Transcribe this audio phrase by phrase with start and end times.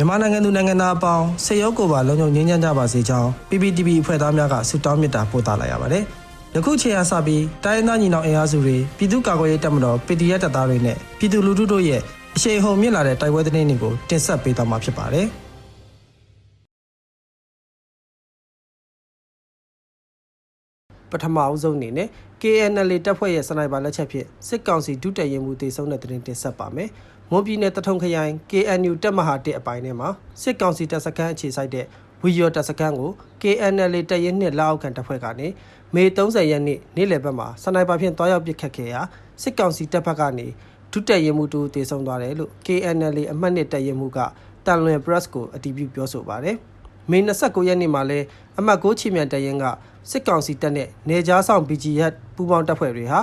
[0.00, 6.02] မြန်မာနိုင်ငံသူနိုင်ငံသားအပေါင်းစေရုပ်ကိုပါလုံခြုံငြိမ်းချမ်းကြပါစေကြောင်း PPTV အဖွဲ့သားများကဆုတောင်းမေတ္တာပို့သလိုက်ရပါတယ်။
[6.54, 12.00] ယခုချိန်အားစပြီးတိုင်းရင်းသားညီနောင်အင်အားစုတွေပြည်သူ့ကာကွယ်ရေးတပ်မတော် PDF တပ်သားတွေနဲ့ပြည်သူလူထုတို့ရဲ့
[12.36, 15.26] အရှိန်ဟုန်မြင့်လာတဲ့တိုက်ပွဲသတင်းတွေကိုတင်ဆက်ပေးသွားမှာဖြစ်ပါတယ်။
[21.10, 22.08] ပထမအဦးဆုံးအနေနဲ့
[22.42, 26.88] KNL တပ်ဖွဲ့ရဲ့စနိုက်ပါလက်ချက်ဖြင့်စစ်ကောင်စီဒုတက်ရင်မှုတေဆုံးတဲ့သတင်းတင်ဆက်ပါမယ်။
[27.32, 30.08] မွန်ပြည်နယ်တထုံခရိုင် KNU တပ်မဟာ1အပိုင်းထဲမှာ
[30.42, 31.86] စစ်ကောင်စီတပ်စခန်းအခြေစိုက်တဲ့
[32.22, 33.10] ဝီယော်တပ်စခန်းကို
[33.42, 35.46] KNL တပ်ရင်းနှစ်လက်အောက်ခံတပ်ဖွဲ့ကနေ
[35.94, 39.00] မေ30ရက်နေ့နေ့လယ်ဘက်မှာစနိုက်ပါဖြင့်တွားရောက်ပစ်ခတ်ခဲ့ရာ
[39.42, 40.46] စစ်ကောင်စီတပ်ဘက်ကနေ
[40.92, 44.18] ဒုတက်ရင်မှုတူတေဆုံးသွားတယ်လို့ KNL အမှတ်နှစ်တက်ရင်မှုက
[44.66, 46.56] တန်လွင် press ကိုအတည်ပြုပြောဆိုပါတယ်။
[47.10, 48.18] မေ29ရက်နေ့မှာလဲ
[48.58, 49.64] အမှတ်6ချီမြန်တရင်က
[50.10, 53.20] စစ်ကောင်စီတပ်နဲ့နေကြားဆောင် BGF ပူးပေါင်းတပ်ဖွဲ့တွေဟာ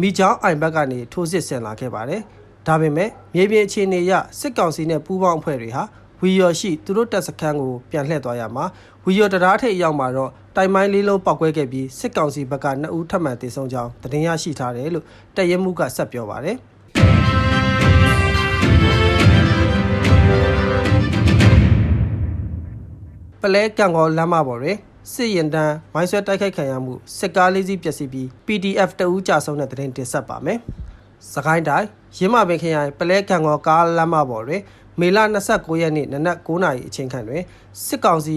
[0.00, 2.22] မိချောင်းအိုင်ဘက်ကနေထိုးစစ်ဆင်လာခဲ့ပါတယ်။
[2.68, 5.82] ဒါပေမဲ့မြေပြင်အခြေအနေအရစစ်ကောင်စီနဲ့ပူးပေါင်းအဖွဲ့တွေဟာ
[6.20, 8.64] ဝီယော်ရှိသူတို့တပ်စခန်းကိုပြန်လှည့်သွားရမှာ
[9.04, 15.04] ဝီယော်တရားထိပ်ရောက်မှာတော့တိုင်မိုင်းလေးလုံးပောက်ကွဲခဲ့ပြီးစစ်ကောင်စီဘက်က2ဦးထပ်မံတေဆုံးကြောင်းသတင်းရရှိထားတယ်လို့
[15.36, 16.56] တရဲမှုကဆက်ပြောပါတယ်။
[23.42, 24.78] ပလဲကံကောလမ်းမပေါ်တွင်
[25.12, 30.60] စစ်ရင်တန်းမိုင်းဆွဲတိုက်ခိုက်ခံရမှုစစ်ကားလေးစီးပျက်စီးပြီး PDF တအူးကြဆုံးတဲ့သတင်းတင်ဆက်ပါမယ်။
[31.32, 34.62] စကိုင်းတိုင်းရင်းမပင်ခရိုင်ပလဲကံကောကားလမ်းမပေါ်တွင်
[35.00, 37.42] မေလ29ရက်နေ့နနက်9:00နာရီအချိန်ခန့်တွင်
[37.86, 38.36] စစ်ကောင်စီ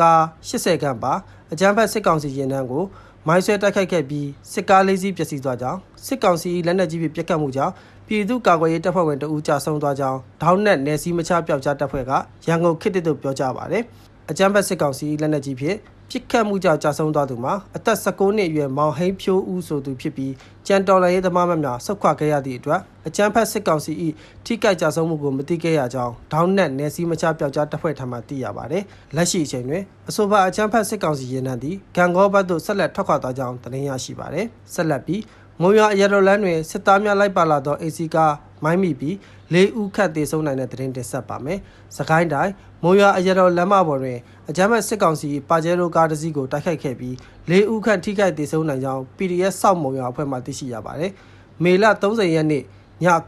[0.00, 1.12] ကား80ခန့်ပါ
[1.52, 2.84] အကြမ်းဖက်စစ်ကောင်စီရင်တန်းကို
[3.26, 7.72] မိုင်းဆွဲတိုက်ခိုက်ခဲ့ပြီးစစ်ကားလေးစီးပျက်စီးသွားကြောင်းစစ်ကောင်စီလက်နက်ကြီးဖြင့်ပစ်ခတ်မှုကြောင့်
[8.06, 12.12] ပြည်သူ့ကာကွယ်ရေးတပ်ဖွဲ့ဝင်တအူးကြဆုံးသွားကြောင်းဒေါင်းနက်နယ်စည်းမချပျောက်ကြားတပ်ဖွဲ့က
[12.46, 13.82] ရန်ကုန်ခေတ်တစ်သို့ပြောကြားပါတယ်။
[14.30, 15.76] အကြမ်းဖက်စစ်ကောင်စီလက်နက်ကြီးဖြင့်
[16.10, 20.32] ပြစ်ခတ်မှုကြောင့်ကြာဆုံးသွားသူမှာအသက်16နှစ်အရွယ်မောင်ဟိန်းဖြိုးဦးဆိုသူဖြစ်ပြီး
[20.66, 23.92] ကြံတော်လရေးသမားမများဆုတ်ခွာခဲ့ရသည့်အတွက်အကြမ်းဖက်စစ်ကောင်စီ၏
[24.44, 28.82] ထိကြိုက်ကြာဆုံးမှုကိုမသိခဲ့ရကြောင်းဒေါင်းနက်နယ်စည်းမချပျောက်ကြားတပ်ဖွဲ့ထံမှသိရပါတယ်။
[29.16, 35.22] လက်ရှိအချိန်တွင်အဆိုပါအကြမ်းဖက်စစ်ကောင်စီရင်နှံသည့်ဂံကောဘတ်သို့ဆက်လက်ထွက်ခွာသွားကြောင်းသတင်းရရှိပါတယ်။ဆက်လက်ပြီး
[35.60, 38.32] မုံရွာအရတော်လန်းတွင်စစ်သားများလိုက်ပါလာသော AC ကား
[38.64, 39.16] မိုင်းမိပြီး
[39.52, 41.58] လေးဦးခတ်သေးဆုံးနိုင်တဲ့သတင်းတင်ဆက်ပါမယ်။
[41.96, 42.52] စကိုင်းတိုင်း
[42.82, 44.18] မုံရွာအရတော်လမ်းမပေါ်တွင်
[44.48, 47.16] အကြမ်းဖက်စစ်ကောင်စီပါကျဲရိုကားတစ်စီးကိုတိုက်ခိုက်ခဲ့ပြီး
[47.50, 51.12] လေးဦးခန့်ထိခိုက်သေးဆုံးနိုင်ကြောင်း PDF စောက်မုံရွာအဖွဲ့မှသိရှိရပါတယ်။
[51.62, 52.64] မေလ30ရက်နေ့ည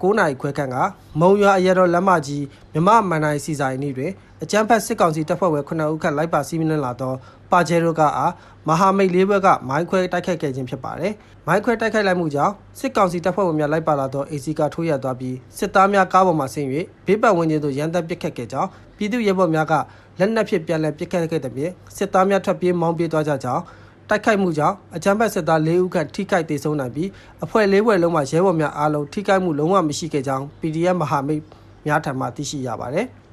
[0.01, 0.77] 9:00နာရီခွဲခန့်က
[1.21, 4.13] မုံရွာအရတော်လမ်းမကြီးမြမမန်နိုင်စီဆိုင်နေတွင်
[4.45, 7.13] အကြမ်းဖက်စစ်ကောင်စီတပ်ဖွဲ့ဝင်9ဦးခန့်လိုက်ပါစီးမင်းလာသော
[7.51, 8.33] ပါဂျေရိုကအား
[8.69, 11.13] မဟာမိတ်လေးဘက်ကမိုင်းခွဲတိုက်ခိုက်ခဲ့ခြင်းဖြစ်ပါတယ်။
[11.47, 16.69] မိုင်းခွဲတိုက်ခိုက်လိုက်မှုကြောင့်စစ်ကောင်စီတပ်ဖွဲ့ဝင်များလိုက်ပါလာသော AC ကထိုးရသွားပြီးစစ်သားများကားပေါ်မှဆင်း၍
[17.07, 19.75] ဘေးပတ်ဝန်းကျင်သို့ရန်တပ်ပစ်ခတ်ခဲ့ကြောင်းပြည်သူ့ရဲဘော်များက
[20.19, 23.63] လက်နက်ဖြင့်ပြန်လည်ပစ်ခတ်ခဲ့တဲ့ပြင်စစ်သားများထွက်ပြေးမောင်းပြေးသွားကြကြောင်း
[24.09, 27.09] တိုက်ခိုက်မှုကြောင့်အကြမ်းဖက်စစ်သား၄ဦးခန့်ထိခိုက်ဒေဆုံးနိုင်ပြီး
[27.45, 31.43] အဖွဲ့၄ဘွဲ့လုံးမှာရဲဘော်များအားလုံးထိခိုက်မှုလုံးဝမရှိခဲ့ကြောင်း PDF မဟာမိတ်
[31.87, 33.09] များထံမှသိရှိရပါတယ်။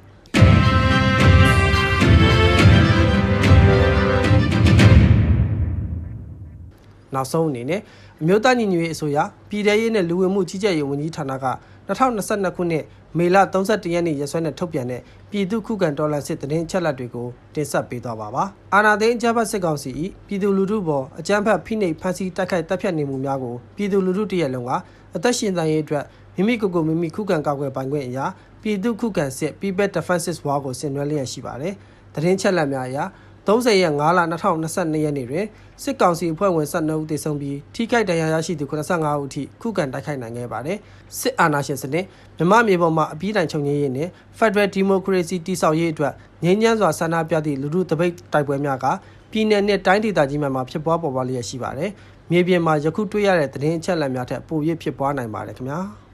[7.16, 7.80] နောက်ဆုံးအနေနဲ့
[8.20, 9.18] အမျိုးသားညီညွတ်ရေးအစိုးရ
[9.50, 11.46] ပြည်ထရေးနဲ့လူဝင်မှုကြီးကြပ်ရေးဝန်ကြီးဌာနက
[11.88, 12.84] 2022ခုနှစ်
[13.18, 15.00] မေလ31ရက်နေ့ရက်စွဲနဲ့ထုတ်ပြန်တဲ့
[15.30, 18.44] ပြည်သူ့ခုခံတော်လှန်စစ်တရင်ချက်လက်တွေကိုတင်ဆက်ပေးသွားပါပါ။
[18.74, 19.90] အာဏာသိမ်းအကြမ်းဖက်စစ်ကောင်စီ၏
[20.26, 24.72] ပြည်သူလူထုပေါ်အကြမ်းဖက်ဖိနှိပ်ဖန်ဆီးတိုက်ခိုက်တပ်ဖြတ်နေမှုများကိုပြည်သူလူထုတရက်လုံးက
[25.16, 26.04] အသက်ရှင်သန်ရေးအတွက်
[26.36, 28.24] မိမိကိုယ်ကိုမိမိခုခံကာကွယ်ပိုင်ခွင့်အရာ
[28.62, 31.74] ပြည်သူ့ခုခံစစ် People Defenses War ကိုဆင်နွှဲလျက်ရှိပါတယ်။
[32.14, 33.04] တရင်ချက်လက်များအရာ
[33.46, 35.46] 30ရက်5လ2022ရက်နေ့တွင်
[35.82, 40.78] စစ်ကောင်စီအဖွဲ့ဝင်12ဦးသေဆုံးပြီးထိခိုက်ဒဏ်ရာရရှိသူ85ဦးအထိခုခံတိုက်ခိုက်နိုင်ခဲ့ပါတယ်။
[41.18, 42.04] စစ်အာဏာရှင်စနစ်
[42.36, 44.08] မြမမြေပေါ်မှာအပြီးတိုင်ချုပ်ငြိမ်းရေးနဲ့
[44.38, 46.14] Federal Democracy တည်ဆောက်ရေးအတွက်
[46.44, 48.86] ငြိမ်းချမ်းစွာဆန္ဒပြသည့်လူထုတပိတ်တိုက်ပွဲများက
[49.30, 51.90] ပြည်내နဲ့တိုင်းဒေသကြီးများမှာဖြစ်ပွားပေါ်ပေါက်လျက်ရှိပါတယ်။
[52.30, 55.80] မြေပြင်မှာယခုတွေ့ရတဲ့သတင်းအချက်အလက်များထက်ပို၍ဖြစ်ပွားနိုင်ပါတယ်ခင်ဗျာ။